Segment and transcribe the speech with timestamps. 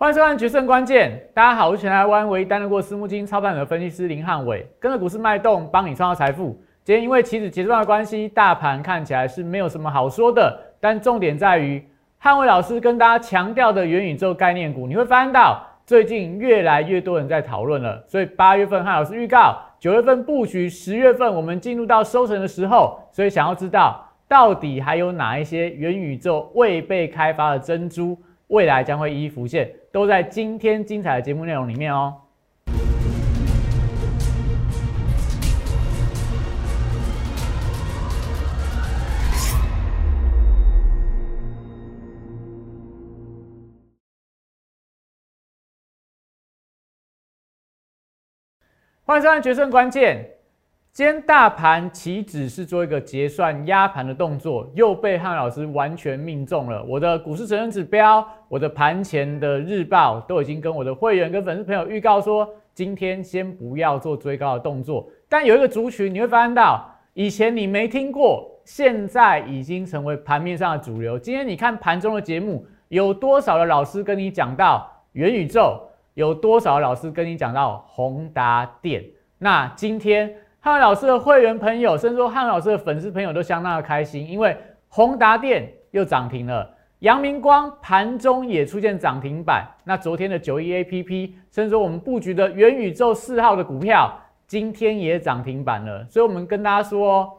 [0.00, 6.56] 欢迎收看《决胜关键》，大家好，我是全台湾唯一担任过私募基金操盘的分析师林汉伟，跟着股市脉动，帮你创造财富。
[6.84, 11.84] 今天因为期指结算的关系，大盘看起来是没有什么好说的，但重点在于
[12.16, 18.00] 汉伟老师跟大家强调的元宇宙概念股，你会发现到最近越来越多人在讨论了。
[18.06, 28.16] 所以八月份汉老师预告，九月份布局，十月份我们进入到收成的时候，所以想要知道到底还有哪一些元宇宙未被开发的珍珠，
[28.48, 29.72] 未来将会一一浮现。
[29.90, 32.14] 都在今天精彩的节目内容里面哦。
[49.08, 50.22] 欢迎收看《决胜关键》。
[50.98, 56.82] 今天大盘岂止是做一个结算压盘的动作，又被汉老师完全命中了。
[56.82, 65.08] 我的股市成分指标，我的盘前的日报都已经跟我的会员跟粉丝朋友预告说，今天先不要做追高的动作。
[65.28, 71.16] 但有一个族群，你会发现到以前你没听过，现在已经成为盘面上的主流。
[71.16, 75.80] 今天你看盘中的节目，有多少的老师跟你讲到元宇宙？
[76.14, 79.04] 有多少老师跟你讲到宏达电？
[79.38, 80.34] 那今天。
[80.68, 84.54] 汉老师的会员朋友，甚至说汉老师的粉丝朋友都相当的开心，因为
[84.88, 89.66] 宏达电又涨停了，阳明光盘中也出现涨停板。
[89.82, 94.14] 那昨天的九一 A P P，甚至说我们布局的元宇宙四号的股票，
[94.46, 96.04] 今天也涨停板了。
[96.04, 97.32] 所以，我们跟大家说，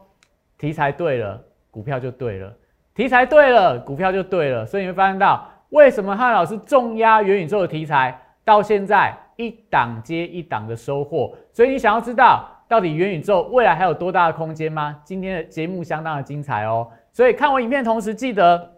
[0.58, 2.50] 题材对了，股票就对了；
[2.94, 4.66] 题材对了，股票就对了。
[4.66, 11.32] 所以你会发现到，为什么汉老师重压元宇宙的题材，到现在一档接一档的收获。
[11.52, 12.56] 所以你想要知道。
[12.70, 14.96] 到底元宇宙未来还有多大的空间吗？
[15.02, 18.70] 今天的节目相当的精彩哦，所以看完影片同时记得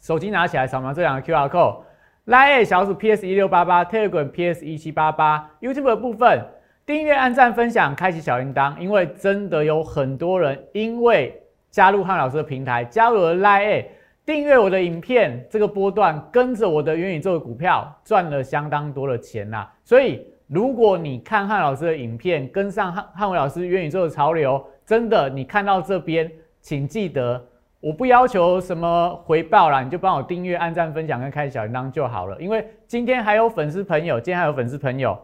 [0.00, 6.42] 手机拿起来扫描这两个 Q R code，Line 小组 P S 一六八八，Telegram P S 一七八八，YouTube 的部分
[6.86, 13.84] 订阅、按赞、分享、开启小铃铛，因为真的有很多人因为加入汉老师的平台，加入了 Line，
[14.24, 20.26] 订阅我的影片，这个波段跟着我的元宇宙的股票赚了相当多的钱呐，所以。
[20.52, 26.30] 如果你看汉老师的影片，跟上汉汉伟老师元宇宙的潮流，真的，你看到这边，
[26.60, 27.42] 请记得，
[27.80, 32.38] 我不要求什么回报啦，你就帮我订阅、按赞、分享跟开小铃铛就好了。
[32.38, 35.18] 因为今天还有粉丝朋友，今天还有粉丝朋友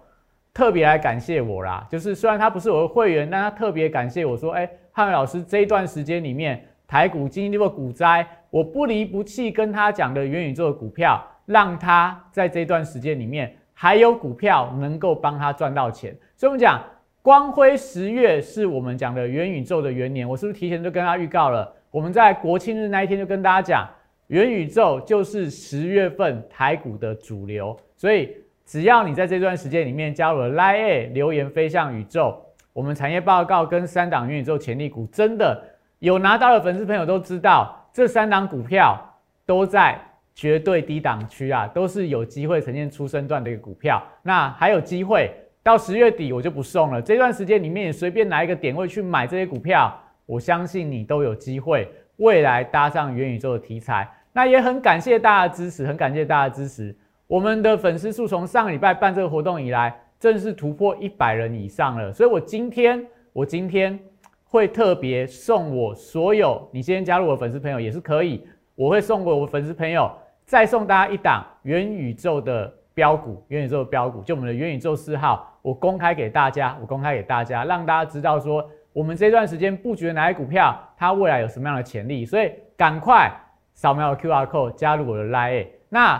[0.54, 1.86] 特别来感谢我啦。
[1.90, 13.54] 就是虽然他不是我的会员，但他特别感谢我说，哎，汉伟老师这一段时间里面，台股经历过股灾，我不离不弃跟他讲的元宇宙的股票，让他在这段时间里面。
[13.80, 16.82] 还有股票能够帮他赚到钱，所以我们讲
[17.22, 20.28] 光辉十月是我们讲的元宇宙的元年。
[20.28, 21.72] 我是不是提前就跟他预告了？
[21.92, 23.88] 我们在国庆日那一天就跟大家讲，
[24.26, 27.78] 元宇宙就是十月份台股的主流。
[27.94, 28.36] 所以
[28.66, 32.36] 只要你在这段时间里面加入了 Line 留言飞向宇宙，
[32.72, 35.62] 我们产业报告跟三档元宇宙潜力股，真的
[36.00, 38.98] 有拿到的粉丝朋友都知道，这三档股票
[39.46, 39.96] 都在。
[40.38, 44.00] 绝对低档区啊，都是有机会呈现出生段的一个股票。
[44.22, 45.32] 那还有机会
[45.64, 47.02] 到十月底，我就不送了。
[47.02, 49.92] 这段时间里面，你随便拿一个点位去买这些股票，
[50.26, 54.08] 我相信你都有机会未来搭上元宇宙的题材。
[54.32, 56.96] 那也很感谢大家的支持，很感谢大家的支持。
[57.26, 62.12] 我们的粉丝数从上个礼拜办这个活动以来，正式突破一百人以上了。
[62.12, 63.98] 所以我今天，我今天
[64.44, 70.08] 会特别送我所有你今天加入我的粉丝朋友也是可以，我会送给我粉丝朋友。
[70.48, 83.30] 再送大家一档元宇宙的标股，元宇宙的标股，就我们的元宇宙四号，我公开给大家，我公开给大家，让大家知道说，我们这段时间布局的哪些股票，它未来有什么样的潜力，所以赶快
[83.74, 85.66] 扫描 Q R code 加入我的 Line。
[85.90, 86.18] 那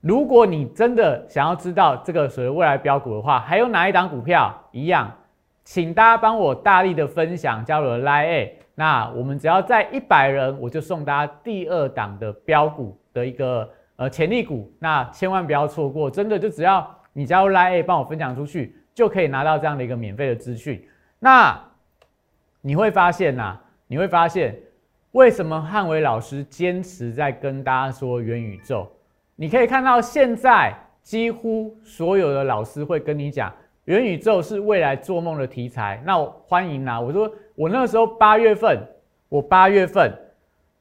[0.00, 5.12] 如果你真的想要知道这个所谓未来标股的话，还有哪一档股票一样，
[5.64, 8.50] 请大家帮我大力的分享，加入我的 Line。
[8.76, 12.96] 那我们只要在一百人，我就送大家第二档的标股。
[13.16, 13.66] 的一个
[13.96, 20.86] 呃潜力股，那千万不要错过，真的就只要你加入 Line 帮我分享出去，就可以拿到这样的一个免费的资讯。
[21.18, 21.58] 那
[22.60, 24.54] 你会发现呐，你会发现
[25.12, 28.86] 为什么汉伟老师坚持在跟大家说元宇宙？
[29.34, 33.50] 你可以看到现在几乎所有的老师会跟你讲
[33.86, 36.02] 元宇宙是未来做梦的题材。
[36.04, 38.78] 那我欢迎呐，我说我那个时候八月份，
[39.30, 40.12] 我八月份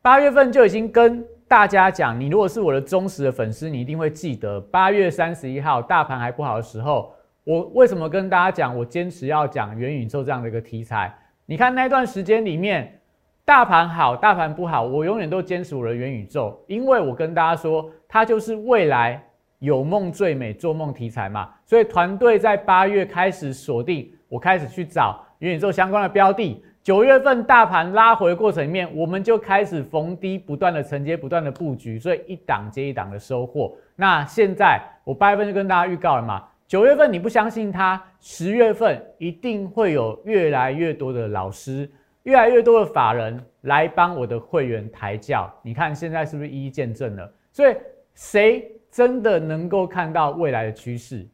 [0.02, 1.26] 八月份就已经跟。
[1.48, 7.14] 大家讲，你如果是我的忠实的粉丝，你一定会记得八月三十一号大盘还不好的时候，
[7.44, 11.14] 我为什么跟大家讲，我坚持要讲元宇宙这样的一个题材。
[11.46, 13.00] 你看那段时间里面，
[13.46, 19.24] 大盘好，大盘不好，我永远都坚持我的元宇宙，因为我跟大家说，它就是未来
[19.60, 21.52] 有梦最美，做梦题材嘛。
[21.64, 26.66] 所以团队在八月开始锁定，我开始去找元宇宙相关的标的。
[26.86, 33.76] 九月份大盘拉回过程里面，我们就开始逢低不断的承接，不断的布局，所以一档接一档的收获。
[33.96, 41.90] 那现在我八月份就跟大家预告了嘛，九月份你不相信它，十月份一定会有越来越多的老师，
[42.22, 45.52] 越来越多的法人来帮我的会员抬轿。
[45.64, 47.34] 你看现在是不是一一见证了？
[47.52, 47.76] 所以
[48.14, 51.26] 谁真的能够看到未来的趋势？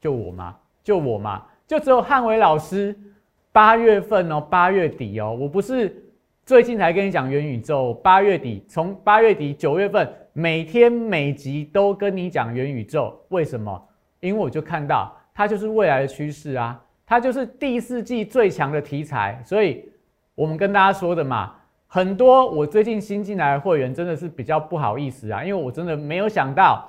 [0.00, 0.56] 就我吗？
[0.84, 1.44] 就我吗？
[1.66, 2.96] 就只有汉伟老师。
[3.56, 5.90] 八月份哦，八月底哦，我不是
[6.44, 7.94] 最近才跟你讲元宇宙。
[7.94, 13.18] 八月底，从八月底九月份，每天每集都跟你讲元宇宙。
[13.30, 13.82] 为什么？
[14.20, 19.40] 因为我就看到它就是未来的趋势啊，它就是第四季最强的题材。
[19.42, 19.88] 所以
[20.34, 21.54] 我们跟大家说的嘛，
[21.86, 26.86] 很多我最近新进来的会员真的是比较不好意思啊，因为我真的没有想到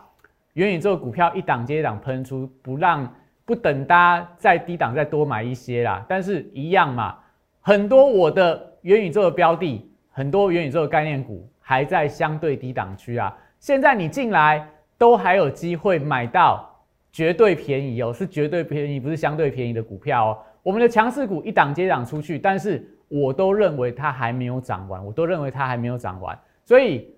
[0.56, 3.10] 元宇宙股票一档接一档喷出，不让。
[3.48, 7.18] 不等大家在低档再多买一些啦，但是一样嘛，
[7.62, 13.34] 很多我的元宇宙的标的，很多元宇宙的概念股还在相对低档区啊。
[13.58, 14.68] 现在你进来
[14.98, 16.70] 都还有机会买到
[17.10, 20.38] 绝对便宜哦，是绝对便宜，不是相对便宜的股票哦。
[20.62, 26.38] 我们的强势股一档接档出去，但是我都认为它还没有涨完，我都认为它还没有涨完。
[26.66, 27.16] 所以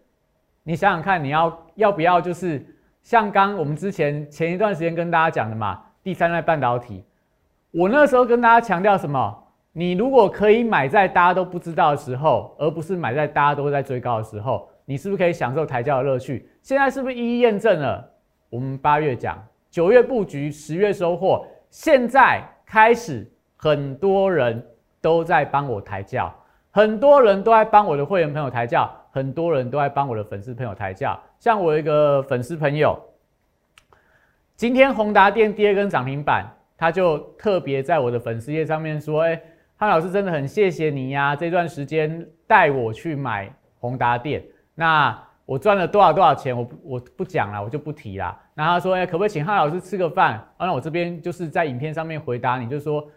[0.61, 2.63] 你想想看，你要要不要就是
[3.01, 5.81] 像刚我们之前前一段时间跟大家讲的嘛？
[6.01, 7.03] 第三代半导体，
[7.71, 9.43] 我那时候跟大家强调什么？
[9.73, 16.49] 你如果可以买在大家都不知道的时候，而不是买在大家都在追高的时候，你是不是可以享受抬轿的乐趣？
[16.61, 18.09] 现在是不是一一验证了？
[18.49, 19.37] 我们八月讲，
[19.69, 24.65] 九月布局，十月收获，现在开始，很多人
[25.01, 26.33] 都在帮我抬轿，
[26.71, 31.19] 很多人都在帮我的会员朋友抬轿，很多人都在帮我的粉丝朋友抬轿。
[31.39, 32.97] 像我一个粉丝朋友。
[34.59, 36.45] 今天宏达电第二根涨停板，
[36.77, 39.41] 他就特别在我的粉丝页上面说：“哎，
[39.77, 44.43] 汉老师真的很谢谢你呀，这段时间带我去买宏达电，
[44.75, 48.37] 那我赚了多少多少钱，我我不讲了，我就不提啦。
[48.53, 50.45] 那他说：哎，可不可以请汉老师吃个饭？
[50.59, 53.07] 那我这边就是在影片上面回答你，就说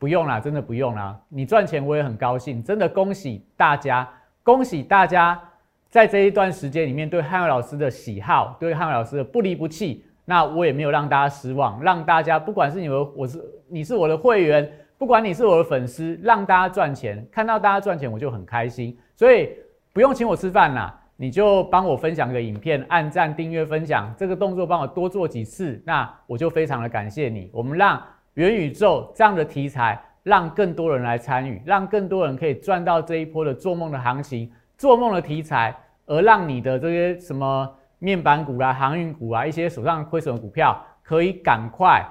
[0.00, 1.16] 不用啦，真的不用啦。
[1.28, 4.08] 你赚钱我也很高兴，真的恭喜大家，
[4.42, 5.40] 恭喜大家
[5.90, 19.48] 在这一段时间里面对汉老师的喜好，对汉老师的不离不弃。”那我也没有让大家失望，让大家不管是你们，我是你是我的会员，不管你是我的粉丝，让大家赚钱，看到大家赚钱我就很开心，所以
[19.94, 27.48] 不用请我吃饭啦，你就帮我分享个影片，按赞、订阅、分享这个动作，帮我多做几次，那我就非常的感谢你。
[27.50, 27.98] 我们让
[28.34, 37.74] 元宇宙这样的题材，让更多人来参与，让更多人可以赚到这一波的做梦的行情、做梦的题材，而让你的这些什么。
[38.00, 42.04] 面板股啦、航运股啊，一些手上亏损的股票，可以赶快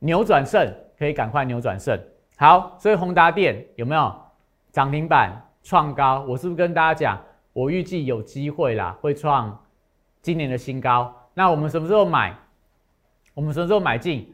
[0.00, 1.98] 扭转胜，可以赶快扭转胜。
[2.36, 4.14] 好，所以宏达电有没有
[4.70, 5.32] 涨停板
[5.62, 6.24] 创高？
[6.28, 7.18] 我是不是跟大家讲，
[7.52, 9.58] 我预计有机会啦，会创
[10.20, 11.14] 今年的新高。
[11.32, 12.34] 那我们什么时候买？
[13.32, 14.30] 我们什么时候买进？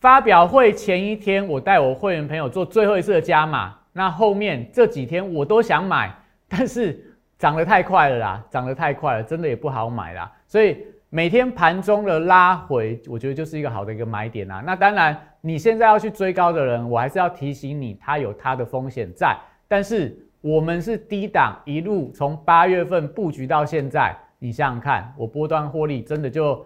[0.00, 3.74] 发表会前一天，我带我会员朋友做最后一次的加码。
[3.92, 6.14] 那后面这几天我都想买，
[6.46, 7.10] 但是。
[7.44, 10.32] 涨得太快了啦，涨得太快了，真的也不好买啦。
[10.46, 14.62] 所以每天盘中的拉回，我觉得就是一个好的一个买点啦。
[14.64, 19.36] 那当然，你现在要去追高的人，我还是要提醒你，它有它的风险在。
[19.68, 26.64] 但是我们是低档，一路从八月份布局到现在，你想想看，我波段获利真的就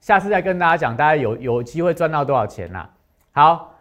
[0.00, 2.90] 下次再跟大家讲，大家有有机会赚到多少钱啦？
[3.32, 3.74] 好，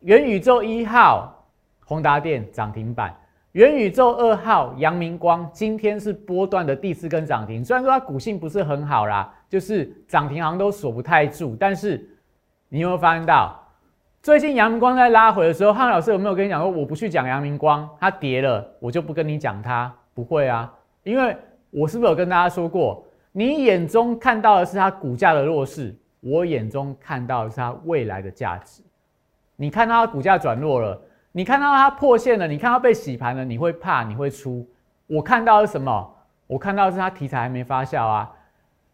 [0.00, 1.44] 元宇宙一号，
[1.84, 3.14] 宏达电涨停板。
[3.52, 12.06] 元宇宙二号阳明光今天是波段的第四根涨停，虽然说它股性不是很好啦，就是涨停好像都锁不太住，但是
[12.68, 13.58] 你有没有发现到，
[14.22, 20.70] 最近阳明光在拉回的时候，汉老师有没有跟你讲说，我不去讲阳明光，它跌了，我就不跟你讲它，不会啊，
[21.02, 21.34] 因为
[21.70, 23.02] 我是不是有跟大家说过，
[23.32, 28.82] 你眼中看到的是它股价的弱势，我眼中看到的是它未来的价值，
[29.56, 31.00] 你看它股价转弱了。
[31.32, 34.66] 你看到它破线了，你看到被洗盘了，你会怕，你会出。
[35.06, 36.14] 我看到是什么？
[36.46, 38.30] 我看到是它题材还没发酵啊。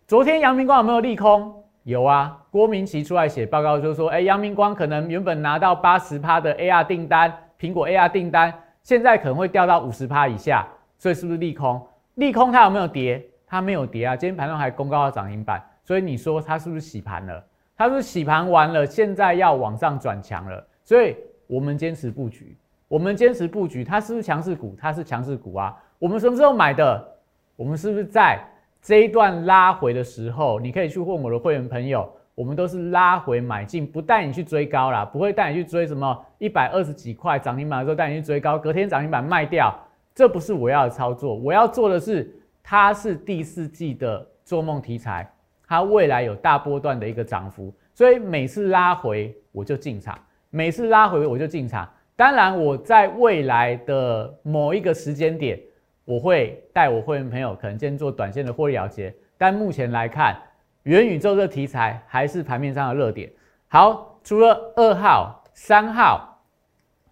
[0.07, 1.65] 昨天阳明光有没有利空？
[1.85, 2.37] 有啊。
[2.51, 10.67] 郭明奇出来写报告就说，哎，阳明光可能原本拿到八十趴的 AR 订单，苹果 AR 订单，现在可能会掉到五十趴以下，
[10.99, 11.81] 所以是不是利空？
[12.15, 13.25] 利空它有没有跌？
[13.47, 14.17] 它没有跌啊。
[14.17, 17.45] 今天盘中还公告了涨停板，所以你说它是不是洗盘了？
[17.77, 21.17] 它是洗盘完了，现在要往上转强了，所以。
[21.47, 22.57] 我们坚持布局，
[22.89, 24.75] 我们坚持布局，它是不是强势股？
[24.79, 25.77] 它是强势股啊！
[25.99, 27.13] 我们什么时候买的？
[27.57, 28.39] 我们是不是在
[28.83, 39.73] 这一段拉回的时候，你可以去问我的会员朋友，我们都是拉回买进，不带你去追高啦，不会带你去追什么一百二十几块涨停板的时候带你去追高，隔天涨停板卖掉，
[40.15, 41.35] 这不是我要的操作。
[41.35, 45.31] 我要做的是，它是第四季的做梦题材，
[45.67, 50.19] 它未来有大波段的一个涨幅，所以每次拉回我就进场，
[50.55, 51.93] 每次拉回我就进场。
[52.15, 55.59] 当然，我在未来的某一个时间点，
[56.05, 59.13] 我会带我会员朋友可能先做短线的获利了结。
[59.37, 60.41] 但目前来看，
[60.85, 63.29] 元宇宙这题材还是盘面上的热点。
[63.67, 66.41] 好，除了二号、三号、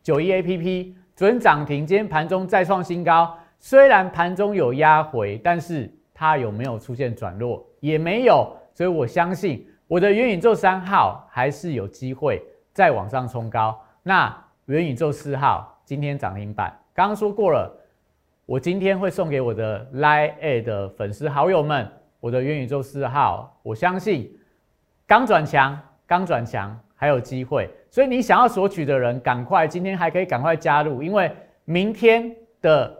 [0.05, 3.37] 九一 A P P 准涨停，今天盘中再创新高。
[3.59, 7.67] 虽然盘中有压回，但是它有没有出现转弱？
[7.81, 8.57] 也没有。
[8.73, 12.41] 所以我相信我的元宇宙三号还是有机会
[12.73, 13.79] 再往上冲高。
[14.03, 14.35] 那。
[14.67, 17.69] 元宇宙四号今天涨停板，刚刚说过了，
[18.47, 21.87] 我今天会送给我的 Line A 的粉丝好友们，
[22.21, 24.33] 我的元宇宙四号，我相信
[25.05, 25.77] 刚转强，
[26.07, 31.31] 刚转强还有机会，所以你想要索取的人，赶快今天还可以赶快加入，因为
[31.65, 32.97] 明天的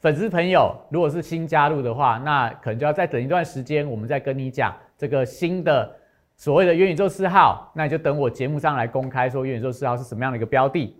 [0.00, 5.90] 粉丝朋友如果是新加入的话，那可能就要再等一段时间，我们再跟你讲这个新的
[6.36, 10.96] 所谓的元宇宙四号，那你就等我节目上来公开说元宇宙四号是什么样的一个标的。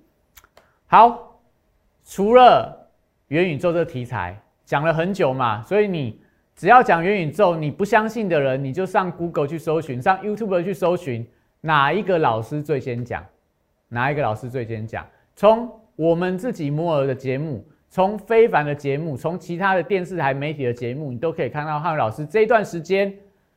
[0.86, 1.40] 好，
[2.04, 2.88] 除了
[3.28, 6.20] 元宇宙这题材讲了很久嘛，所以你
[6.54, 11.26] 只要讲元宇宙，你不相信的人，你就上 Google 去搜寻，上 YouTube 去搜寻，
[11.60, 13.24] 哪一个老师最先讲，
[13.88, 15.04] 哪一个老师最先讲。
[15.34, 23.12] 从我们自己摩尔的节目，从非凡的节目，从其他的电视台媒体的节目，你都可以看到汉老师这一段时间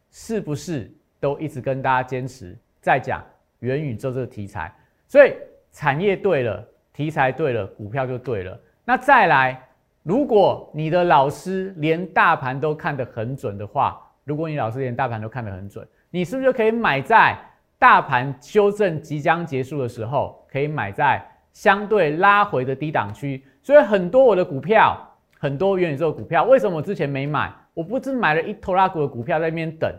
[0.09, 3.23] 是不是都一直跟大家坚持在讲
[3.59, 4.73] 元宇宙这个题材，
[5.07, 5.33] 所以
[5.71, 6.65] 产业对了。
[6.93, 8.59] 题材对了，股票就对了。
[8.83, 9.61] 那再来，
[10.01, 17.37] 如果你的老师连大盘都看得很准的话，如果你老师连大盘都看得很准，你是不是就可以买在
[17.77, 23.45] 大盘修正即将结束的时候，可以买在相对拉回的低档区？
[23.61, 24.97] 所以很多我的股票，
[25.37, 27.53] 很多元宇宙股票，为什么我之前没买？
[27.75, 29.93] 我不是买了一拖拉股的股票在那边等，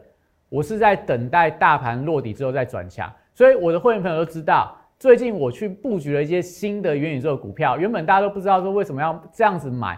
[0.48, 3.12] 我是在等待大盘落底之后再转强。
[3.34, 4.74] 所以我的会员朋友都知道。
[4.98, 9.96] 最近我去布局了一些新的元宇宙股票，原本大家都不知道说为什么要这样子买，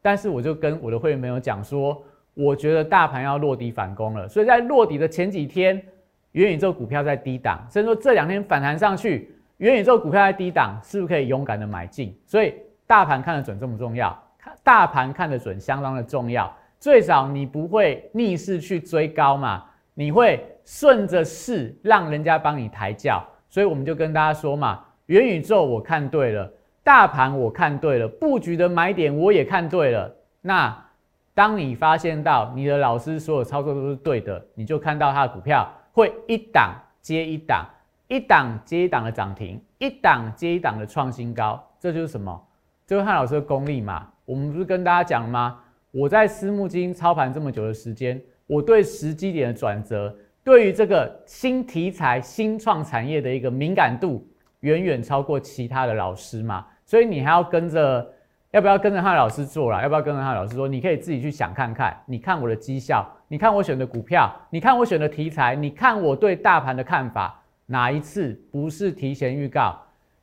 [0.00, 2.00] 但是我就跟我的会员朋友讲说，
[2.32, 5.82] 我觉得大盘要落底反攻了，所以在落底的前几天，
[6.30, 12.16] 元宇宙股票在低档，甚至说这两天反弹上去，元宇宙股票在低档，是不是可以勇敢的买进？
[12.24, 12.54] 所以
[12.86, 14.16] 大盘看得准重不重要？
[14.62, 19.64] 大盘看得准相当的重要，最少你不会逆势去追高嘛，
[19.98, 23.26] 你会顺着势让人家帮你抬轿。
[23.48, 26.52] 所以我们就跟大家说嘛，元宇宙我看对了，
[26.84, 30.14] 大盘我看对了，布局的买点我也看对了。
[30.42, 30.84] 那
[31.32, 37.64] 当你发现到你的老师所有操作都是对的，你就看到他的股票会一档接一档，
[38.08, 42.46] 一档接一档的涨停，一档接一档的创新高，这就是什么？
[42.86, 44.08] 就是汉老师的功力嘛。
[44.24, 45.58] 我们不是跟大家讲了吗？
[45.92, 50.14] 我在私募基金操盘这么久的时间，我对时机点的转折。
[50.44, 54.24] 对于这个新题材、新创产业的一个敏感度，
[54.60, 58.08] 远远超过其他的老师嘛，所以你还要跟着，
[58.52, 59.82] 要不要跟着他的老师做了？
[59.82, 60.68] 要不要跟着他的老师说？
[60.68, 69.76] 你可以自己去想看看，你看我的绩效，你看我选的股票，你看我选的题材，你看我对大盘的看法，哪一次不是提前预告？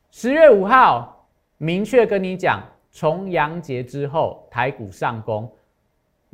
[0.10, 1.28] 十月五号
[1.58, 2.64] 明确跟你讲，
[2.94, 5.52] 重阳节之后台股上攻。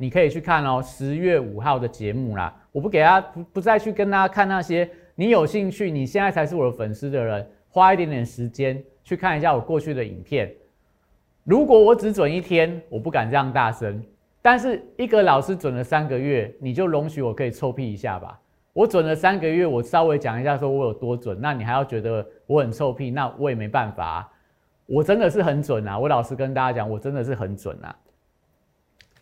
[0.00, 2.50] 你可以去看哦，十月五号的节目啦。
[2.72, 4.88] 我不给大家不不再去跟大家看那些。
[5.14, 10.50] 你有兴趣，你现在才是我的粉丝的人，花一点点时间去看一下我过去的影片。
[11.44, 14.02] 如果我只准一天，我不敢这样大声。
[14.40, 18.40] 但是一个老师准了三个月，你就容许我可以臭屁一下吧。
[18.72, 24.32] 我准了三个月，我稍微讲一下说我有多准，那你还要觉得我很臭屁，那我也没办法。
[24.86, 25.98] 我真的是很准啊！
[25.98, 27.94] 我老实跟大家讲，我真的是很准啊。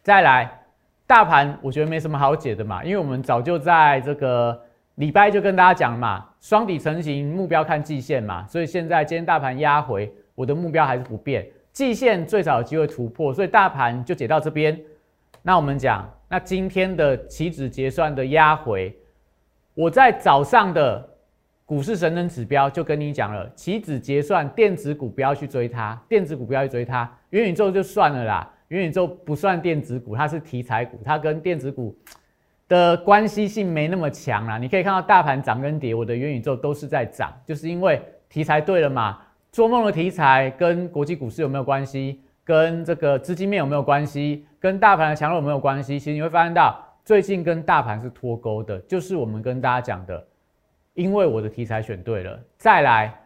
[0.04, 0.60] 再来。
[1.08, 4.60] 大盘我觉得没什么好解的嘛，因为我们早就在这个
[4.96, 14.78] 礼拜就跟大家讲嘛，双底成型，目标看季线嘛，所以现在今天大盘压回，我的目标还是不变，季线最少有机会突破，所以大盘就解到这边。
[15.40, 18.94] 那我们讲，那今天的期指结算的压回，
[19.72, 21.08] 我在早上的
[21.64, 28.50] 股市神人指标就跟你讲了，期指结算电子股不要去追它，电子股不要去追它，元宇宙就算了啦。
[28.68, 31.96] 元宇宙不算电子股，它是题材股，它跟电子股
[32.68, 34.58] 的关系性没那么强啦。
[34.58, 39.18] 你可以看到大盘涨跟跌，我的元宇宙都是在涨，就是因为题材对了嘛。
[39.50, 42.20] 做梦的题材跟国际股市有没有关系？
[42.44, 44.46] 跟这个资金面有没有关系？
[44.60, 45.98] 跟大盘的强弱有没有关系？
[45.98, 50.26] 其实你会发现到最近跟大盘是脱钩的，就是我们跟大家讲的，
[50.92, 52.38] 因为我的题材选对了。
[52.58, 53.18] 再来，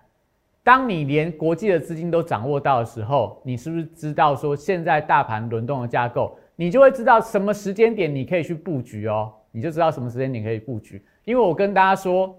[0.64, 11.04] 当你连国际的资金都掌握到的时候，你是不是知道说现在大盘轮动的架构，你就会知道什么时间点你可以去布局哦，你就知道什么时间点可以布局。
[11.24, 12.32] 因为我跟大家说，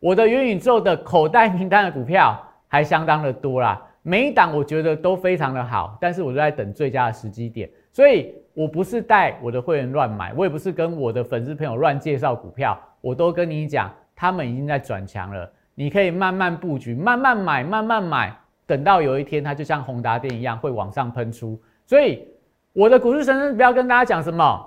[0.00, 21.58] 我的元宇宙的口袋名单的股票还相当的多啦，每一档我觉得都非常的好，但是我就在等最佳的时机点，所以我不是带我的会员乱买，我也不是跟我的粉丝朋友乱介绍股票，我都跟你讲，他们已经在转强了，你可以慢慢布局，慢慢买，慢慢买，等到有一天它就像宏达电一样会往上喷出。
[21.86, 22.22] 所以
[22.74, 24.66] 我的股市神圣不要跟大家讲什么。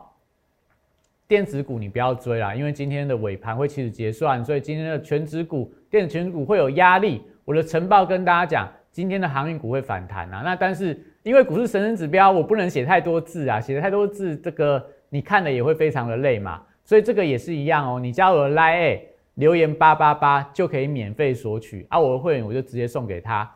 [1.27, 7.21] 电子股你不要追啦，因为今天的尾盘会起始结算，所以今天的全指股、电子全股会有压力。
[7.45, 10.41] 我的晨报跟大家讲，今天的航运股会反弹啊。
[10.43, 16.59] 那但是因为股市神人指标，我不能写太多字啊，写太多字，这个你看了也会非常的累嘛。
[16.83, 18.99] 所以这个也是一样哦，你加我的 Line
[19.35, 23.49] 留言八八八就可以免费索取啊，我的会员我就直接送给他。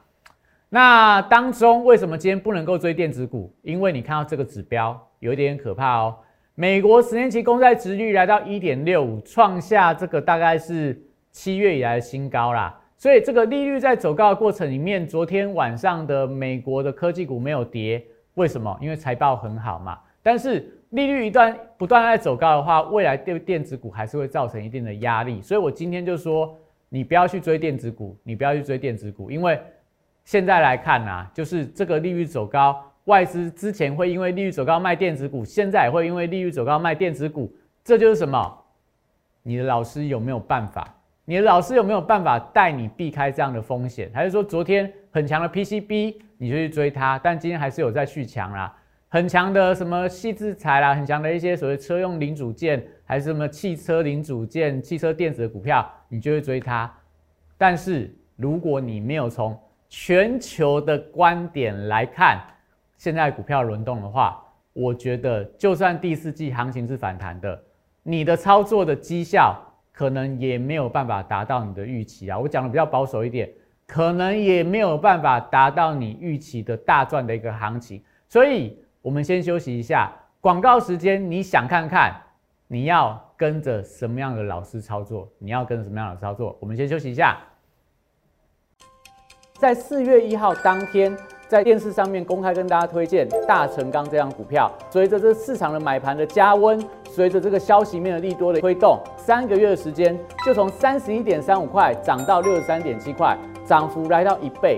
[0.70, 3.54] 那当中为什么今天不能够追电子股？
[3.62, 6.18] 因为你看到这个指标有一点可怕哦。
[6.56, 11.00] 美国十年期公债殖率来到一点六五，创下这个大概是
[11.32, 12.78] 七月以来的新高啦。
[12.98, 18.04] 所以这个利率在走高的过程里面，昨天晚上的美国的科技股没有跌，
[18.34, 18.76] 为什么？
[18.82, 20.00] 因为财报很好嘛。
[20.24, 25.42] 但是利率一段不断在走高的话，未来对电子股还是会造成一定的压力。
[25.42, 26.58] 所以我今天就说，
[26.90, 29.60] 你不要去追电子股，你不要去追电子股，因为
[30.24, 32.84] 现在来看呐，就是这个利率走高。
[33.06, 37.50] 外资之前会因为利率走高卖电子股，现在也会因为利率走高卖电子股，
[37.84, 38.64] 这就是什么？
[39.44, 40.94] 你的老师有没有办法？
[41.24, 44.10] 你的老师有没有办法带你避开这样的风险？
[44.14, 48.74] 还是说昨天很强的 PCB 你就去追它，但今天还是有在续强啦？
[49.18, 56.88] 很强的什么细制材啦，很强的一些所谓车用零组件，还是什么汽车零组件、汽车电子的股票，你就会追它。
[57.58, 62.40] 但是如果你没有从全球的观点来看，
[62.96, 64.40] 现在股票轮动的话，
[64.74, 67.60] 我觉得就算第四季行情是反弹的，
[68.04, 69.60] 你的操作的绩效
[69.92, 72.38] 可能也没有办法达到你的预期啊。
[72.38, 73.50] 我讲的比较保守一点，
[73.88, 78.00] 可能也没有办法达到你预期的大赚的一个行情。
[78.30, 78.78] 所以，
[79.08, 81.32] 我们先休息一下，广告时间。
[81.32, 82.14] 你想看看
[82.68, 85.26] 你要跟着什么样的老师操作？
[85.38, 86.58] 你要跟着什么样的操作？
[86.60, 87.38] 我们先休息一下，
[89.58, 91.18] 在四月一号当天。
[91.48, 104.78] 在电视上面公开跟大家推荐大成钢这样股票，随着这市场的买盘的加温，随着这个消息面的利多的推动，三个月的时间就从三十一点三五块涨到六十三点七块，涨幅来到一倍，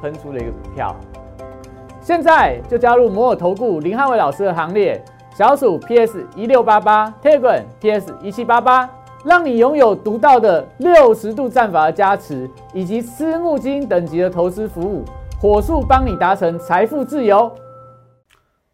[0.00, 0.94] 喷出的一个股票。
[2.00, 5.02] 现在就加入摩尔投顾林汉伟老师的行列，
[5.34, 8.88] 小鼠 PS 一六八八，Telegram PS 一七八八，
[9.24, 15.04] 让你拥有独到的六十度战法的加持，以及私募基金等级的投资服务，
[15.40, 17.50] 火速帮你达成财富自由。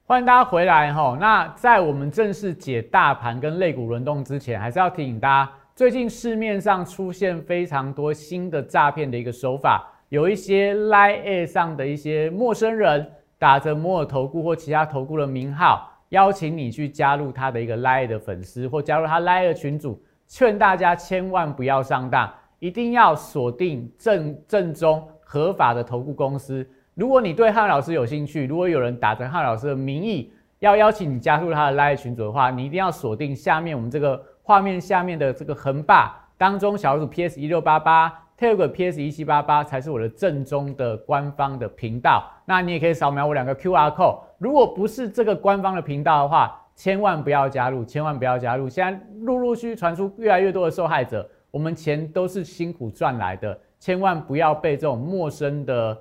[0.05, 1.17] 欢迎大家回来哈。
[1.19, 19.99] 那在我们正式解大盘跟类股轮动之前，还是要提醒大家，最近市面上出现非常多新的诈骗的一个手法，有一些 Line 上的一些陌生人打着摩尔投顾或其他投顾的名号，邀请你去加入他的一个 Line 的粉丝或加入他 Line 的群组，
[20.29, 26.69] 劝大家千万不要上当，一定要锁定正正宗合法的投顾公司。
[26.93, 42.29] 如果你对汉老师有兴趣，如果有人打着汉老师的名义要邀请你加入他的 lie 群组的话，你一定要锁定下面我们这个画面下面的这个横霸当中小组 PS 一六八八，Telegram PS 一七八八才是我的正宗的官方的频道。
[42.45, 44.19] 那你也可以扫描我两个 QR code。
[44.39, 48.69] 如果不是这个官方的频道的话，千万不要加入，千万不要加入。
[48.69, 55.97] 现在陆陆续续传出越来越多的受害者我们钱都是辛苦赚来的，千万不要被这种陌生的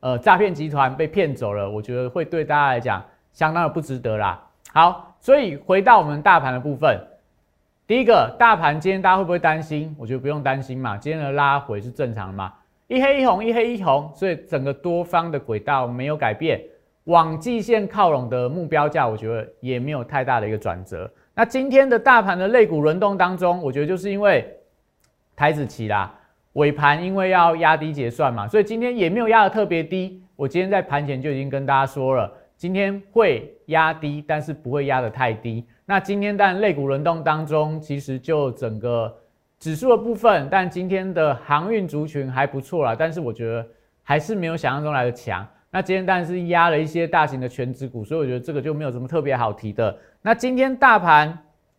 [0.00, 1.70] 呃诈骗集团被骗走了。
[1.70, 4.42] 我觉得会对大家来讲相当的不值得啦。
[4.74, 7.00] 好，所以回到我们大盘的部分，
[7.86, 9.94] 第一个大盘今天大家会不会担心？
[9.96, 12.52] 我觉得不用担心嘛，今天的拉回是正常的嘛，
[12.88, 16.60] 一黑一红，一黑一红，所以整个多方的轨道没有改变，
[17.04, 21.08] 往季线靠拢的目标价，我觉得也没有太大的一个转折。
[21.32, 24.44] 那今天的大盘的类股轮动当中，我觉得就是因为
[25.36, 26.12] 台子期啦，
[26.54, 30.20] 尾盘因为要压低结算嘛，所以今天也没有压的特别低。
[30.34, 35.64] 我今天在盘前就已经跟大家说了，今天会压低，但是不会压得太低。
[35.88, 39.16] 那今天但类股轮动当中，其实就整个
[39.60, 43.64] 指数的部分，但今天的航运族群还不错啦，但是我觉得
[44.02, 45.46] 还是没有想象中来的强。
[45.70, 49.96] 那今天当然是压了一些大型的全指股，所以我觉得这个就没有什么特别好提的。
[50.22, 51.38] 那今天大盘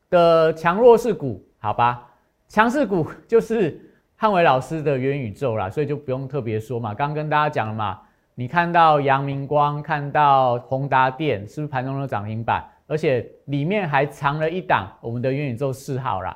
[0.10, 2.08] 的强弱势股，好吧，
[2.48, 3.78] 强势股就是
[4.16, 6.94] 汉伟老师的元宇宙啦，所以就不用特别说嘛。
[6.94, 8.00] 刚跟大家讲了嘛，
[8.36, 12.64] 你看到阳明光，看到宏达电，是不是盘中的涨停板？
[12.88, 16.36] 而且里面还藏了一档我们的元宇宙四号啦。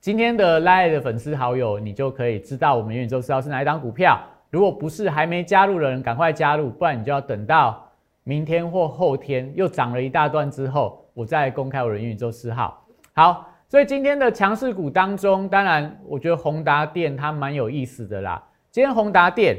[0.00, 4.18] 今天的 Line 的粉丝好友，你就可以知道我们元宇宙四号是哪一档股票。
[4.48, 7.90] 如果不是还没加入的人，赶快加入，不然你就要等到
[8.22, 11.04] 明天或后天又涨了一大段之后。
[11.12, 12.86] 我再公开我的元宇宙四号。
[13.14, 18.46] 好，所以今天的强势股当中，当然我觉得宏达电它蛮有意思的啦。
[18.70, 19.56] 今天宏达电，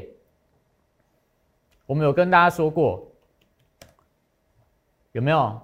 [1.88, 3.12] 我们有跟大家说过，
[5.14, 5.60] 有没有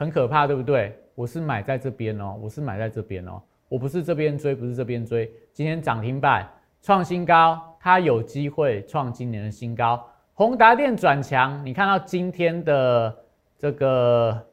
[0.00, 0.98] 很可怕，对不对？
[1.14, 5.30] 我是买在这边哦，我是买在这边哦，我不是这边追，不是这边追。
[5.52, 6.48] 今天涨停板
[6.80, 10.02] 创新高，它有机会创今年的新高。
[10.32, 13.14] 宏达电转强，你看到今天的
[13.58, 14.46] 这个。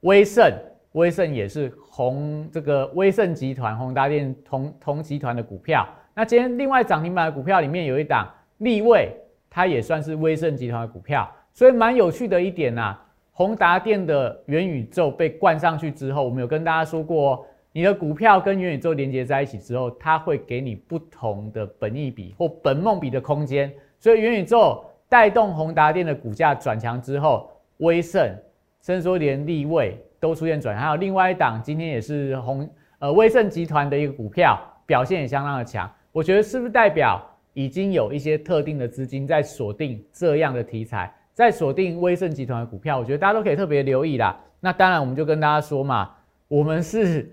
[0.00, 0.52] 威盛，
[0.92, 5.88] 威盛也是宏这个威盛集团宏达电同同集团的股票。
[6.12, 9.16] 那今天另外涨停板的股票里面有一档立位，
[9.48, 11.26] 它也算是威盛集团的股票。
[11.54, 12.98] 所以蛮有趣的一点呐，
[13.34, 23.70] 宏达电的元宇宙被灌上去之后，我们有跟大家说过，你的股票跟元宇宙连接在一起之后，它会给你不同的本益比或本梦比的空间。
[23.98, 28.34] 所以元宇宙带动宏达电的股价转强之后，威盛。
[28.80, 32.68] 甚至说连立位都出现转，还有另外一档今天也是红
[32.98, 37.18] 呃威盛集团的一个股票表现也相当的强，我觉得是不是代表
[37.54, 42.98] 已经有一些特定的资金在锁定这样的题材，在锁定威盛集团的股票？
[42.98, 44.34] 我觉得大家都可以特别留意啦。
[44.60, 46.10] 那当然我们就跟大家说嘛，
[46.48, 47.30] 我们是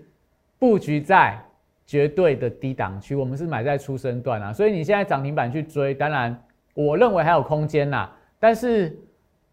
[0.59, 1.41] 布局在
[1.85, 8.09] 绝对的低档区，我们是买在出生段啊，所以你现在涨停板去追，当然我认为还有空间呐。
[8.39, 8.99] 但是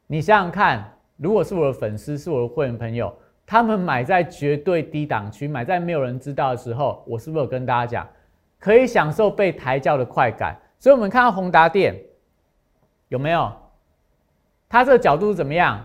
[0.08, 0.92] 你想想看。
[1.20, 3.12] 如果是我的粉丝，是我的会员朋友，
[3.44, 8.08] 他们买在绝对低档区，买在没有人知道的时候，我是不是有跟大家讲，
[8.61, 10.56] 可以享受被抬轿的快感？
[10.78, 11.92] 所以，我们看到宏达电
[13.08, 13.52] 有没有？
[14.68, 15.83] 它这个角度怎么样？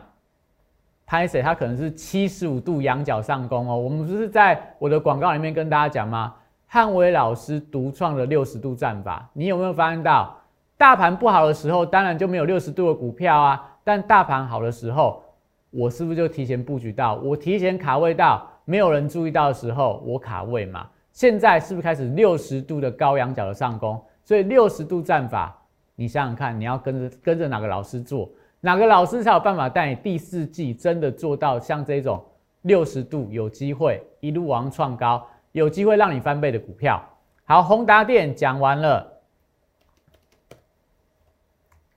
[1.06, 1.42] 拍谁？
[1.42, 3.78] 它可能是七十五度仰角上攻哦。
[3.78, 6.34] 我们不是在我的广告里面跟大家讲吗？
[6.68, 10.36] 汉伟老师独创的六十度战法，你有没有发现到？
[10.76, 13.70] 大盘不好的时候，当然就没有六十度的股票啊。
[13.84, 15.22] 但大盘好的时候，
[15.70, 17.16] 我是不是就提前布局到？
[17.16, 20.88] 我提前卡位到，没有人注意到的时候，我卡位嘛。
[21.12, 24.02] 现在是不是开始六十度的高仰角的上攻？
[24.24, 25.56] 所以六十度战法，
[25.96, 28.28] 你想想看，你要跟着跟着哪个老师做？
[28.66, 32.24] 哪个老师才有办法带你第四季真的做到像这种
[32.62, 35.22] 六十度有机会一路往创高，
[35.52, 37.04] 有机会让你翻倍的股票？
[37.44, 39.06] 好，宏达电讲完了。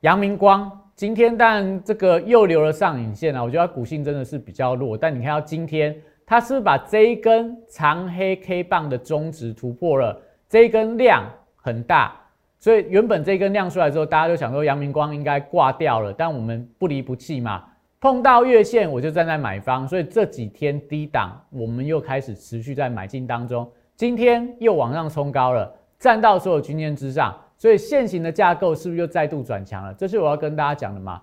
[0.01, 4.99] 阳明光今天但这个又留了上影线啊，我觉得股性真的是比较弱。
[4.99, 10.21] 但你看到今天，它是不是把这一根长黑 K 棒的中值突破了？
[10.49, 11.25] 这一根量
[11.55, 12.21] 很大，
[12.67, 16.13] 所以原本这根亮出来之后，大家就想说阳明光应该挂掉了。
[16.13, 17.63] 但我们不离不弃嘛，
[18.01, 23.71] 碰到月线我就站在买方，所以这几天低档我们又开始持续在买进当中。
[23.95, 27.33] 今天又往上冲高了，站到所有均线之上。
[27.57, 29.95] 所以现行的架构是不是又再度转强了？
[29.95, 31.23] 这是我要跟大家讲的嘛？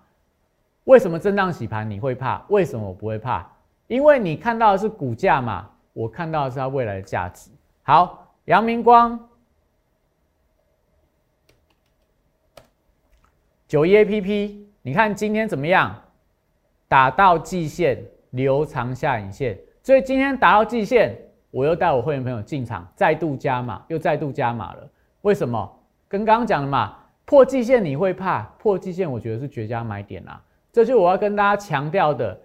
[0.86, 2.42] 为什么震荡洗盘你会怕？
[2.48, 3.46] 为什么我不会怕？
[3.88, 7.52] 因为你看到的是股价嘛，我看到的是它未来的价值。
[7.82, 9.20] 好，阳明光
[13.74, 16.00] 九一 A P P，你看今天怎么样？
[16.88, 17.98] 打到季线，
[18.30, 19.58] 留长下影线。
[19.82, 21.18] 所以今天打到季线，
[21.50, 24.88] 我又带我会员朋友进场，再度加码，又再度加码了。
[25.22, 25.68] 为什么？
[26.08, 28.44] 跟刚刚讲的嘛，破季线你会怕？
[28.60, 30.40] 破季线我觉得是绝佳买点啊！
[30.72, 32.40] 这就我要跟大家强调的。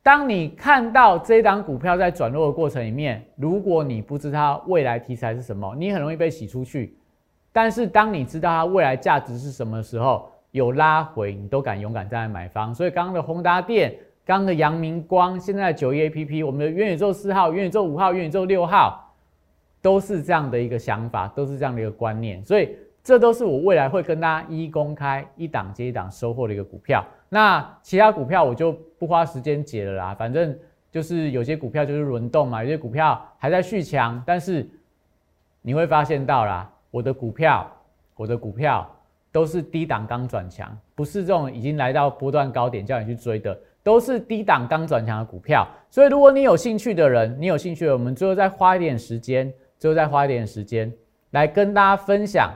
[0.00, 6.96] 当你看到这档股票在转弱的过程里面，如果你不知道未来题材是什么，你很容易被洗出去。
[7.50, 12.74] 但是当你知道它未来价值是什么时候，有拉回，你都敢勇敢站在买方。
[12.74, 19.12] 所以刚刚的宏达电，刚刚的阳明光，现在九一 A P P，我们的元宇宙四号、元宇宙五号、元宇宙六号，
[19.80, 22.44] 都是这样的一个想法，都是这样的一个观念。
[22.44, 27.04] 所以这都是我未来会跟大家一一公开，一档接一档收获的一个股票。
[27.28, 30.56] 那其他股票我就不花时间解了啦，反正
[30.90, 34.68] 就是有些股票就是轮动嘛，有些股票还在续强，但是
[35.62, 37.66] 你会发现到啦，我的股票，
[38.16, 38.88] 我的股票
[39.32, 45.66] 都是低档刚转强，不是这种已经来到波段高点叫你去追的，都是低档刚转强的股票。
[45.90, 50.92] 所以如果你有兴趣的人，你有兴趣的，我们最后再花一点时间，最后再花一点时间
[51.30, 52.52] 来跟大家分享，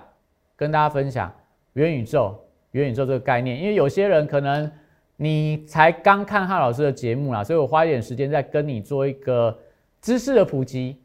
[0.55, 1.33] 跟大家分享
[1.73, 2.39] 元宇宙。
[2.73, 4.71] 元宇宙这个概念，因为有些人可能
[5.17, 9.57] 你才刚看汉老师的节目啦，所以我花一点时间在跟你做一个
[10.03, 11.01] 知识的普及。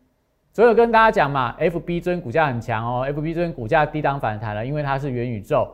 [0.54, 5.74] 所以跟大家讲嘛，FB 尊股价很强哦，FB 尊股价低档反弹了，因为它是元宇宙。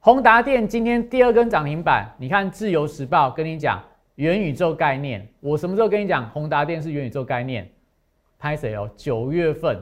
[0.00, 3.82] 宏达电今天第二根涨停板，你看自由时报跟你讲
[4.16, 7.68] 元宇宙概念，我什么时候跟你讲宏达电是元宇宙概念？
[8.38, 8.90] 拍谁哦？
[8.96, 9.80] 九月份，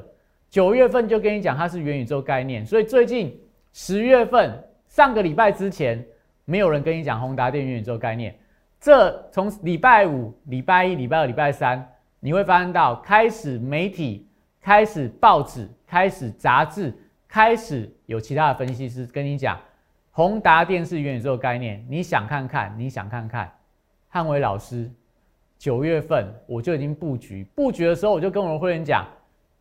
[0.49, 3.39] 九月份就跟你讲它是元宇宙概念，所以最近
[3.73, 4.53] 十月份。
[4.87, 6.05] 上个礼拜之前，
[6.45, 8.35] 没有人跟你讲宏达电元宇宙概念。
[8.81, 11.89] 这从礼拜五、礼拜一、礼拜二、礼拜三，
[12.21, 14.29] 你会发现到开始媒体、
[14.61, 16.95] 开始报纸、开始杂志、
[17.27, 19.59] 开始有其他的分析师跟你讲
[20.11, 21.85] 宏达电是元宇宙概念。
[21.89, 22.73] 你想看看？
[22.79, 23.51] 你想看看？
[24.09, 24.91] 汉伟老师
[25.59, 29.07] 九月份我就已经布局，布局的时候我就跟我的会员讲，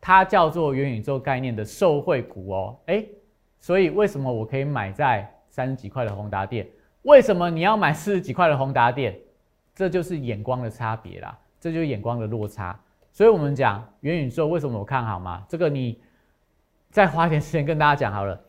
[0.00, 2.76] 它叫做元宇宙概念的受惠股哦。
[2.86, 3.04] 哎。
[3.62, 6.66] 所以为什么我可以买在三十几块的宏达电？
[7.02, 9.14] 为什么你要买四十几块的宏达电？
[9.74, 12.76] 这就是眼光的差别啦，这就是眼光的落差。
[13.12, 15.44] 所以我们讲元宇宙为什么我看好嘛？
[15.48, 16.00] 这个你
[16.90, 18.40] 再花点时间跟大家讲好了。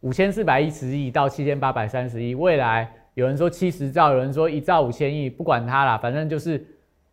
[0.00, 6.64] 五千四百一十亿到七千八百三十亿，未来有人说七十兆，有人说一兆五千亿，不管它啦，反正就是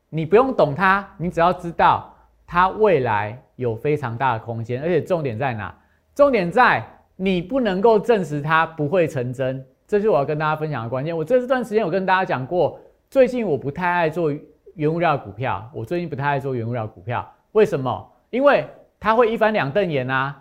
[0.09, 2.13] 你不用懂它，你只要知道
[2.45, 5.75] 它未来有非常大的空间，而且重点在哪？
[6.13, 6.85] 重点在。
[7.21, 11.17] 你不能够证实它不会成真，这是我要跟大家分享的关键。
[11.17, 14.33] 我这段时间有跟大家讲过，最近我不太爱做
[14.79, 18.09] 原物料股票，我最近不太爱做原物料股票，为什么？
[18.29, 18.65] 因为
[18.97, 20.33] 它会一翻两瞪眼啊！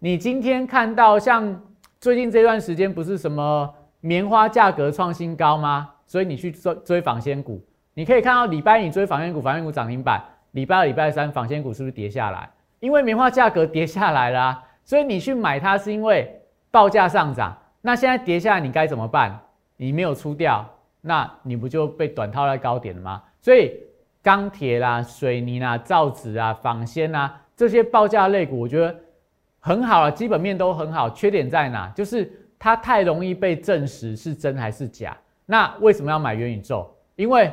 [0.00, 1.58] 你今天看到像
[1.98, 5.88] 最近这段时间不是什么棉花价格创新高吗？
[6.06, 7.58] 所以你去追追纺纤股，
[7.94, 12.50] 你可以看到礼拜你追纺纤股，纺纤股涨停板；礼拜二、礼拜三纺纤股是不是跌下来？
[12.80, 14.62] 因为棉花价格跌下来了。
[14.84, 16.38] 所以你去买它是因为
[16.70, 19.40] 报价上涨，那现在跌下来你该怎么办？
[19.78, 20.68] 你没有出掉，
[21.00, 23.22] 那你不就被短套在高点了吗？
[23.40, 23.72] 所以
[24.26, 28.92] 钢铁啦、水泥啦、造纸啊、纺纤啊这些报价类股，我觉得
[29.60, 31.08] 很好啊，基本面都很好。
[31.10, 31.88] 缺点在哪？
[31.94, 35.16] 就是它太容易被证实是真还是假。
[35.44, 36.92] 那为什么要买元宇宙？
[37.14, 37.52] 因为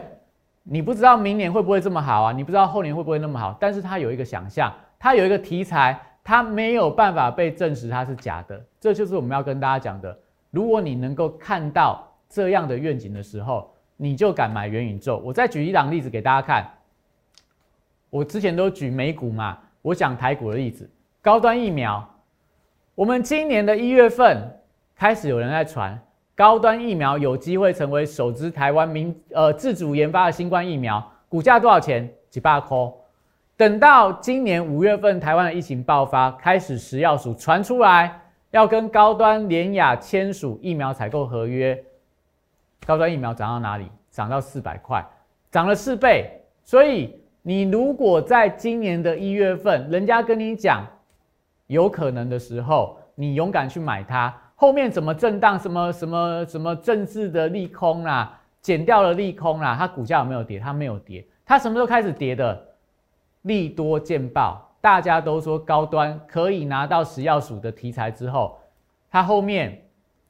[0.64, 6.02] 你不知道明年会不会这么好啊，你不知道后年会不会那么好，但是它有一个想象，它有一个题材。
[6.26, 10.18] 它没有办法被证实它是假的，这就是我们要跟大家讲的。
[10.52, 13.70] 如果你能够看到这样的愿景的时候，
[14.04, 15.22] 你就敢买元宇宙。
[15.24, 16.70] 我再举一档例子给大家看。
[18.10, 20.90] 我之前都举美股嘛，我讲台股的例子，
[21.22, 22.06] 高端疫苗。
[22.96, 24.60] 我们今年的一月份
[24.94, 25.98] 开始有人在传，
[26.36, 32.12] 高端疫苗有机会成为首支台湾民呃自主研发的新冠疫苗，股价多少钱？
[32.30, 32.78] 几百块。
[33.56, 38.20] 等到今年五月份，台湾的疫情爆发，开始食药署传出来
[38.52, 41.82] 要跟高端联雅签署疫苗采购合约，
[42.86, 43.90] 高端疫苗涨到哪里？
[44.12, 45.04] 涨到四百块，
[45.50, 46.30] 涨了四倍。
[46.64, 50.86] 所以你如果在今年的一月份，人家跟你讲
[51.68, 55.60] 有可能的时候，你勇敢去买它，后面怎么震荡？
[55.60, 60.60] 什么什么什么政治的利空啦，减掉了利空啦，它股价有没有跌？
[60.60, 62.68] 它没有跌，它什么时候开始跌的？
[63.42, 68.58] 利多见报，大家都说高端可以拿到食药署的题材之后，
[69.10, 69.82] 它后面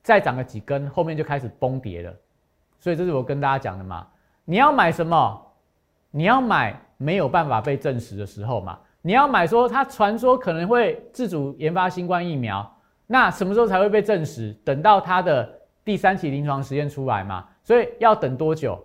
[0.02, 2.14] 再涨个几根，后面就开始崩跌了。
[2.84, 4.06] 所以这是我跟大家讲的嘛。
[4.44, 5.42] 你要买什么？
[6.12, 8.78] 你要买没有办法被证实的时候嘛。
[9.02, 12.70] 你要买说它传说可能会自主研发新冠疫苗，
[13.08, 14.52] 那什么时候才会被证实？
[14.66, 15.50] 等到它的
[15.86, 17.48] 第三期临床实验出来嘛。
[17.64, 18.78] 所以要等多久？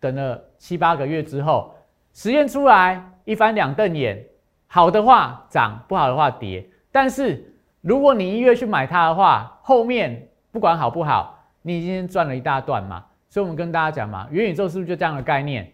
[0.00, 1.72] 等了七八个月之后，
[2.12, 3.12] 实验出来。
[3.24, 4.24] 一翻两瞪眼，
[4.68, 6.68] 好的话涨，不好的话跌。
[6.92, 13.04] 但是如果你一月去买它的话，后面不管好不好，你已经赚了一大段嘛。
[13.28, 15.70] 所以我们跟大家讲嘛，元宇宙是不是就这样的概念？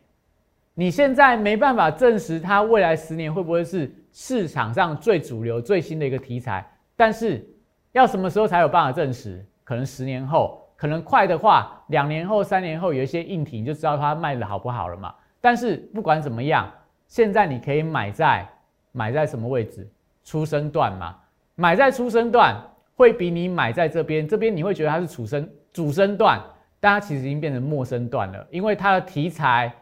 [0.75, 7.47] 你现在没办法证实它未来十年会不会是市场上最主流、最新的一个题材，但是
[7.93, 9.45] 要什么时候才有办法证实？
[9.65, 15.15] 可能十年后，可能快的话，两年后、三年后有一些硬体，你就知道它卖的好不好了嘛。
[15.41, 16.71] 但是不管怎么样，
[17.07, 18.49] 现在你可以买在
[18.93, 19.87] 买在什么位置？
[20.25, 21.17] 出生段嘛，
[21.55, 22.57] 买在出生段
[22.95, 26.41] 会比你买在这边，这边你会觉得它是主生主生段，
[26.83, 29.73] 大家其实已经变成陌生段了，因为它的题材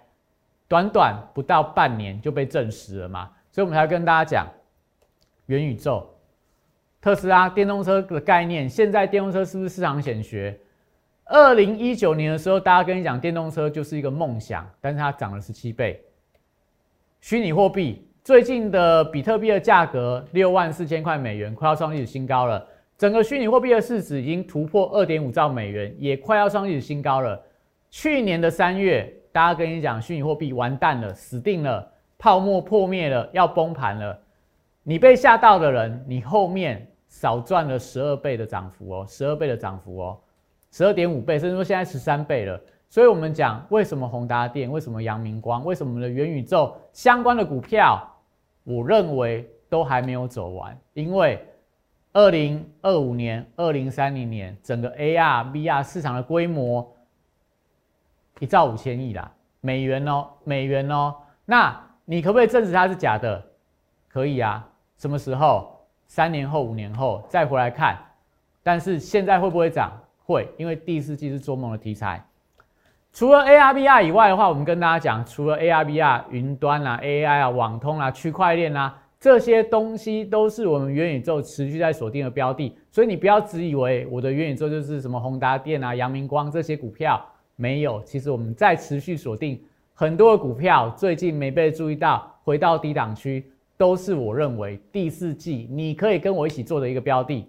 [0.69, 3.31] 短短不到半年就被证实了嘛。
[3.51, 4.47] 所以我们才跟大家讲
[5.47, 6.07] 元宇宙。
[7.01, 10.61] 特斯拉电动车的概念，现在电动车是不是市场显学？
[11.25, 16.05] 二零一九年的时候，大家跟你讲电动车就是一个梦想，但是它涨了十七倍。
[17.23, 22.69] 虚拟货币最近的比特币的价格六万四千块美元，快要创历史新高了。
[23.01, 27.43] 整个虚拟货币的市值已经突破二点五兆美元，也快要创历史新高了。
[27.89, 34.21] 去年的三月，大家跟你讲虚拟货币完蛋了，死定了，泡沫破灭了，要崩盘了。
[34.83, 36.87] 你被吓到的人，你后面。
[37.09, 40.17] 少赚了十二倍的涨幅哦，十二倍的涨幅哦，
[40.71, 42.61] 十二点五倍，甚至说现在十三倍了。
[42.89, 48.09] 所以，我们讲为什么宏达电，为什么阳明光，为什么的元宇宙相关的股票，
[48.63, 50.79] 我认为都还没有走完。
[50.93, 51.45] 因为
[52.13, 56.97] 二零二五年、二零三零年，整个 AR、VR 市场的规模
[58.41, 61.15] 一兆五千亿啦，美元哦，美元哦。
[61.45, 63.43] 那你可不可以证实它是假的？
[64.09, 65.77] 可以啊，什么时候？
[66.09, 67.97] 三年后、五年后再回来看，
[68.65, 69.93] 但是现在会不会涨？
[70.25, 72.21] 会，因为第四季是做梦的题材。
[73.13, 82.75] 除了 ARVR 以外的话，我们跟大家讲，除了 ARVR、云端啊、AI 啊、网通啊、区块链啊这些东西，都是我们元宇宙持续在锁定的标的。
[82.91, 87.23] 所以你不要只以为我的元宇宙就是什么宏达电啊、阳明光这些股票，
[87.55, 88.03] 没有。
[88.03, 93.45] 其实我们在持续锁定很多的股票，最近没被注意到，回到低档区。
[93.77, 97.47] 都是我认为第四季你可以跟我一起做的一个标的，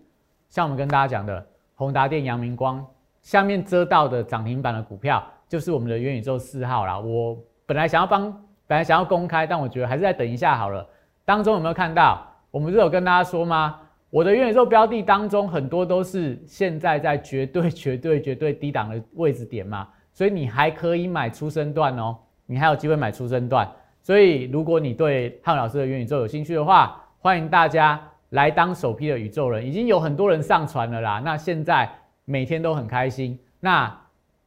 [0.49, 2.85] 像我们跟大家讲的宏达电、阳明光，
[3.21, 6.97] 下面遮到的涨停板的股票，就是我们的元宇宙四号啦。
[6.97, 8.31] 我本来想要帮，
[8.65, 10.87] 本来想要公开，但我觉得还是再等一下好了。
[11.25, 12.25] 当中有没有看到？
[12.49, 13.79] 我们是有跟大家说吗？
[14.09, 23.65] 我的元宇宙标的当中很多都是现在在绝对、绝对、绝对低档的位置点嘛，所以你还可以买出生段哦，你还有机会买出生段。
[24.03, 29.65] 所以，如果你对汉老师的元宇宙有兴趣的话，欢迎大家来当首批的宇宙人。
[29.65, 31.89] 已经有很多人上传了啦，那现在
[32.25, 33.39] 每天都很开心。
[33.59, 33.95] 那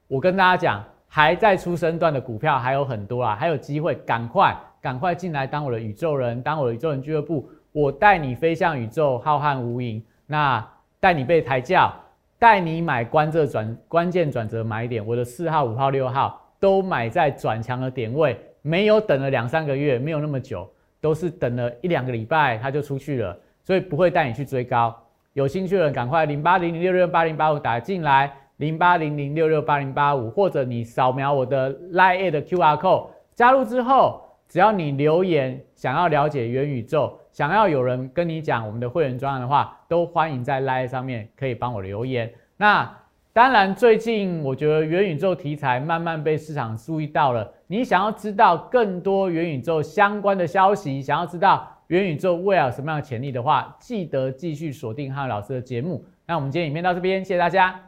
[0.09, 7.49] 我跟大家讲，还在出生段的股票还有很多啊，还有机会，赶快赶快进来当我的宇宙人，当我的宇宙人俱乐部。
[7.73, 10.03] 我带你飞向宇宙，浩瀚无垠。
[10.27, 10.63] 那
[11.01, 11.91] 带你被抬轿，
[12.39, 15.05] 带你买关这转关键转折买点。
[15.07, 18.39] 我的四号、五号、六号都买在转强的点位。
[18.61, 20.71] 没有等了两三个月，没有那么久，
[21.01, 24.95] 都是等了一两个礼拜，他就出去了，所以不会带你去追高。
[25.33, 42.33] 有兴趣的人赶快零八零零六六八零八五打进来，零八零零六六八零八五，或者你扫描我的 Line 的 QR code 加入之后，只要你留言想要了解元宇宙，想要有人跟你讲我们的会员专案的话，都欢迎在 Line 上面可以帮我留言。
[42.57, 42.99] 那
[43.33, 47.53] 当然，最近我觉得元宇宙题材慢慢被市场注意到了。
[47.67, 56.05] 你想要知道更多元宇宙相关的消息，想要知道元宇宙未来有什么样的潜力的话，记得继续锁定汉老师的节目。
[56.27, 57.81] 那我们今天影片到这边，谢谢大家。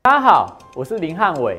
[0.00, 1.58] 大家好，我是林汉伟，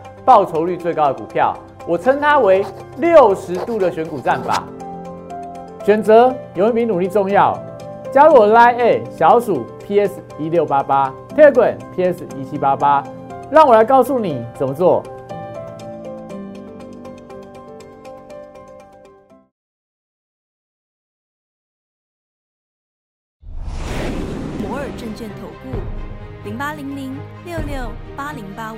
[0.25, 1.55] 报酬率最高的股票。
[1.87, 2.65] 我称它为
[2.97, 4.63] 六十度的选股战法。
[5.83, 7.57] 选择有一比努力重要。
[8.11, 11.13] 加入我 Line A 小鼠 PS 一六八八。
[11.31, 13.01] Telegram PS 一七八八，
[13.49, 15.01] 让我来告诉你怎么做。
[24.59, 25.69] 摩尔证券投顾
[26.43, 28.77] 零八零零六六八零八五。